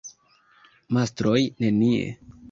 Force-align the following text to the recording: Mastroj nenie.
Mastroj 0.97 1.41
nenie. 1.65 2.01